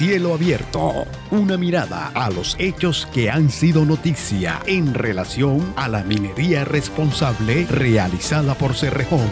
[0.00, 6.02] cielo abierto, una mirada a los hechos que han sido noticia en relación a la
[6.04, 9.30] minería responsable realizada por Cerrejón.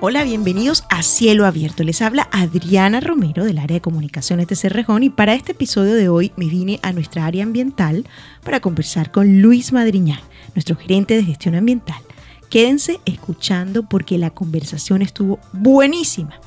[0.00, 1.82] Hola, bienvenidos a Cielo Abierto.
[1.82, 6.08] Les habla Adriana Romero del área de comunicaciones de Cerrejón y para este episodio de
[6.08, 8.06] hoy me vine a nuestra área ambiental
[8.44, 10.20] para conversar con Luis Madriñán,
[10.54, 12.00] nuestro gerente de gestión ambiental.
[12.48, 16.38] Quédense escuchando porque la conversación estuvo buenísima.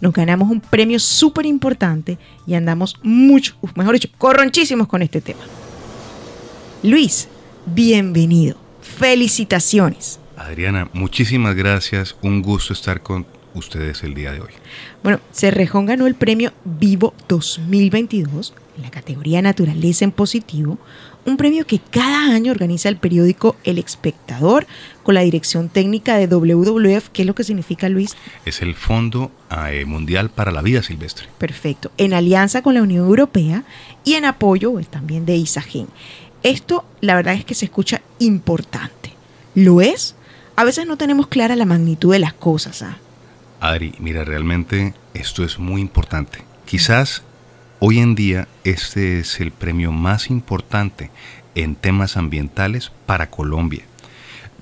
[0.00, 2.16] Nos ganamos un premio súper importante
[2.46, 5.42] y andamos mucho, mejor dicho, corronchísimos con este tema.
[6.84, 7.26] Luis,
[7.66, 8.56] bienvenido.
[8.80, 10.20] Felicitaciones.
[10.44, 12.16] Adriana, muchísimas gracias.
[12.20, 14.50] Un gusto estar con ustedes el día de hoy.
[15.02, 20.78] Bueno, Cerrejón ganó el premio Vivo 2022 en la categoría Naturaleza en Positivo,
[21.24, 24.66] un premio que cada año organiza el periódico El Espectador
[25.02, 27.08] con la dirección técnica de WWF.
[27.10, 28.14] ¿Qué es lo que significa, Luis?
[28.44, 29.30] Es el Fondo
[29.70, 31.28] eh, Mundial para la Vida Silvestre.
[31.38, 31.90] Perfecto.
[31.96, 33.64] En alianza con la Unión Europea
[34.04, 35.86] y en apoyo pues, también de ISAGEN.
[36.42, 39.14] Esto, la verdad es que se escucha importante.
[39.54, 40.16] ¿Lo es?
[40.56, 42.82] A veces no tenemos clara la magnitud de las cosas.
[42.82, 42.96] ¿ah?
[43.60, 46.44] Adri, mira, realmente esto es muy importante.
[46.66, 47.22] Quizás
[47.80, 51.10] hoy en día este es el premio más importante
[51.54, 53.84] en temas ambientales para Colombia.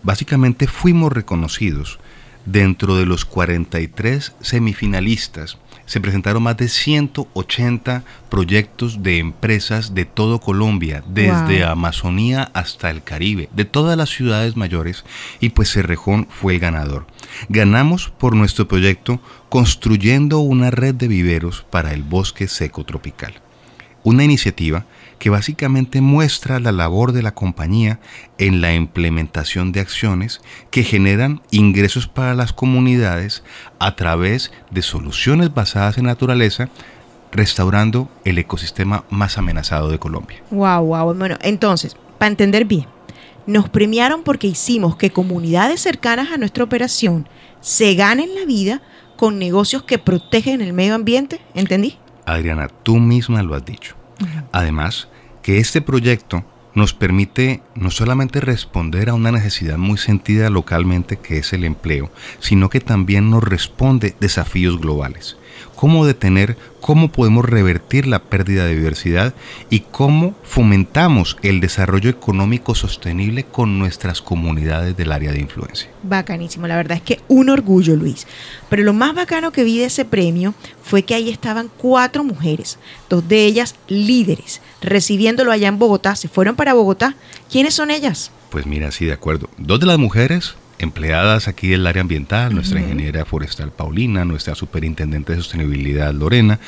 [0.03, 2.01] Básicamente fuimos reconocidos
[2.47, 10.41] dentro de los 43 semifinalistas se presentaron más de 180 proyectos de empresas de todo
[10.41, 15.05] Colombia, desde Amazonía hasta el Caribe, de todas las ciudades mayores,
[15.41, 17.07] y pues Cerrejón fue el ganador.
[17.49, 23.35] Ganamos por nuestro proyecto construyendo una red de viveros para el bosque seco tropical.
[24.05, 24.87] Una iniciativa
[25.23, 28.01] que básicamente muestra la labor de la compañía
[28.39, 30.41] en la implementación de acciones
[30.73, 33.45] que generan ingresos para las comunidades
[33.79, 36.71] a través de soluciones basadas en naturaleza
[37.31, 40.43] restaurando el ecosistema más amenazado de Colombia.
[40.51, 41.15] Wow, wow.
[41.15, 42.87] Bueno, entonces, para entender bien,
[43.47, 47.29] nos premiaron porque hicimos que comunidades cercanas a nuestra operación
[47.61, 48.83] se ganen la vida
[49.17, 51.97] con negocios que protegen el medio ambiente, ¿entendí?
[52.27, 53.95] Adriana, tú misma lo has dicho.
[54.51, 55.09] Además,
[55.43, 56.45] que este proyecto
[56.75, 62.11] nos permite no solamente responder a una necesidad muy sentida localmente que es el empleo,
[62.39, 65.37] sino que también nos responde desafíos globales
[65.75, 69.35] cómo detener, cómo podemos revertir la pérdida de diversidad
[69.71, 75.91] y cómo fomentamos el desarrollo económico sostenible con nuestras comunidades del área de influencia.
[76.03, 78.27] Bacanísimo, la verdad es que un orgullo, Luis.
[78.69, 82.79] Pero lo más bacano que vi de ese premio fue que ahí estaban cuatro mujeres,
[83.09, 86.17] dos de ellas líderes, recibiéndolo allá en Bogotá.
[86.17, 87.15] Se fueron para Bogotá.
[87.51, 88.31] ¿Quiénes son ellas?
[88.51, 89.49] Pues mira, sí, de acuerdo.
[89.57, 95.33] Dos de las mujeres empleadas aquí del área ambiental, nuestra ingeniera forestal Paulina, nuestra superintendente
[95.33, 96.59] de sostenibilidad Lorena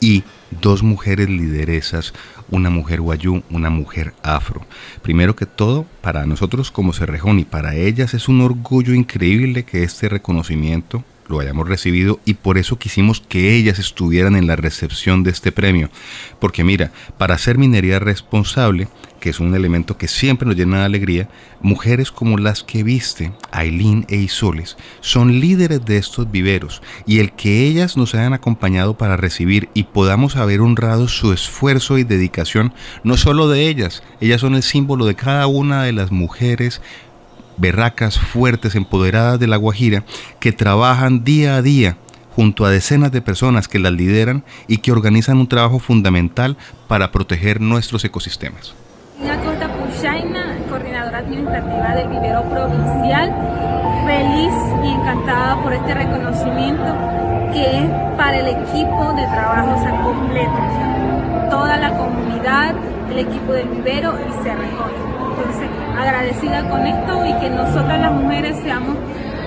[0.00, 0.24] y
[0.60, 2.12] dos mujeres lideresas,
[2.50, 4.64] una mujer guayú, una mujer afro.
[5.02, 9.82] Primero que todo, para nosotros como Cerrejón y para ellas es un orgullo increíble que
[9.82, 15.22] este reconocimiento lo hayamos recibido y por eso quisimos que ellas estuvieran en la recepción
[15.22, 15.90] de este premio.
[16.38, 18.88] Porque mira, para ser minería responsable,
[19.18, 21.28] que es un elemento que siempre nos llena de alegría,
[21.60, 27.32] mujeres como las que viste, Aileen e Isoles, son líderes de estos viveros y el
[27.32, 32.74] que ellas nos hayan acompañado para recibir y podamos haber honrado su esfuerzo y dedicación,
[33.04, 36.82] no solo de ellas, ellas son el símbolo de cada una de las mujeres
[37.56, 40.04] berracas, fuertes, empoderadas de La Guajira,
[40.40, 41.96] que trabajan día a día
[42.34, 46.56] junto a decenas de personas que las lideran y que organizan un trabajo fundamental
[46.88, 48.74] para proteger nuestros ecosistemas.
[49.44, 53.30] Costa Puchaina, coordinadora administrativa del vivero provincial,
[54.06, 54.52] feliz
[54.84, 56.84] y encantada por este reconocimiento
[57.52, 62.74] que es para el equipo de trabajo o completo, toda la comunidad,
[63.10, 64.90] el equipo del vivero y Cerrejón.
[64.90, 65.01] Entonces,
[66.02, 68.96] agradecida con esto y que nosotras las mujeres seamos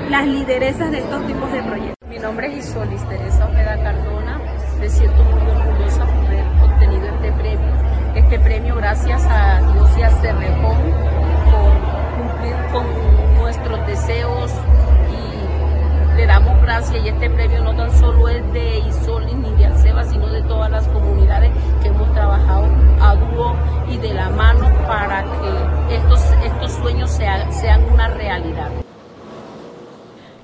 [0.10, 2.10] las lideresas de estos tipos de proyectos.
[2.10, 4.40] Mi nombre es Isolis Teresa Ojeda Cardona,
[4.80, 6.65] me siento muy orgullosa por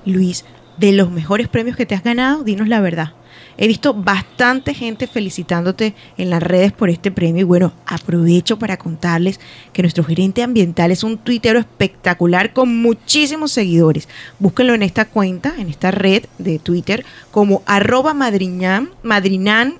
[0.04, 0.44] Luis,
[0.76, 3.12] de los mejores premios que te has ganado, dinos la verdad.
[3.58, 8.78] He visto bastante gente felicitándote en las redes por este premio y bueno, aprovecho para
[8.78, 9.38] contarles
[9.72, 14.08] que nuestro gerente ambiental es un tuitero espectacular con muchísimos seguidores.
[14.38, 19.78] Búsquenlo en esta cuenta, en esta red de Twitter como arroba madrinan, madrinan-luis.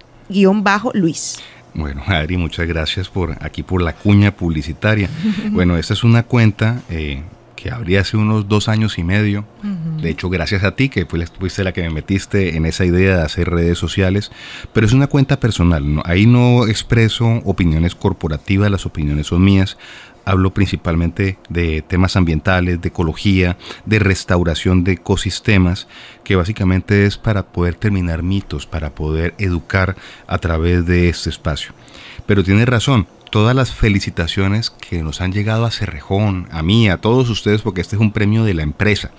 [1.74, 5.08] Bueno, Adri, muchas gracias por aquí por la cuña publicitaria.
[5.50, 7.22] bueno, esta es una cuenta eh,
[7.62, 9.44] que abrí hace unos dos años y medio.
[10.00, 13.22] De hecho, gracias a ti, que fuiste la que me metiste en esa idea de
[13.22, 14.32] hacer redes sociales.
[14.72, 16.02] Pero es una cuenta personal.
[16.04, 19.78] Ahí no expreso opiniones corporativas, las opiniones son mías.
[20.24, 23.56] Hablo principalmente de temas ambientales, de ecología,
[23.86, 25.86] de restauración de ecosistemas,
[26.24, 29.94] que básicamente es para poder terminar mitos, para poder educar
[30.26, 31.74] a través de este espacio.
[32.26, 36.98] Pero tiene razón, todas las felicitaciones que nos han llegado a Cerrejón, a mí, a
[36.98, 39.10] todos ustedes, porque este es un premio de la empresa,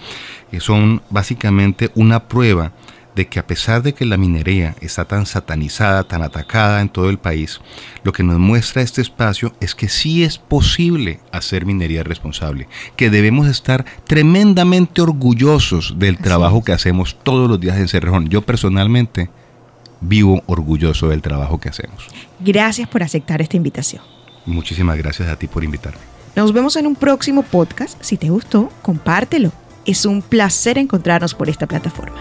[0.52, 2.74] que son básicamente una prueba
[3.16, 7.10] de que a pesar de que la minería está tan satanizada, tan atacada en todo
[7.10, 7.60] el país,
[8.04, 13.10] lo que nos muestra este espacio es que sí es posible hacer minería responsable, que
[13.10, 18.30] debemos estar tremendamente orgullosos del trabajo que hacemos todos los días en Cerrejón.
[18.30, 19.32] Yo personalmente
[20.04, 22.08] vivo orgulloso del trabajo que hacemos.
[22.40, 24.02] Gracias por aceptar esta invitación.
[24.46, 26.00] Muchísimas gracias a ti por invitarme.
[26.36, 28.02] Nos vemos en un próximo podcast.
[28.02, 29.52] Si te gustó, compártelo.
[29.86, 32.18] Es un placer encontrarnos por esta plataforma.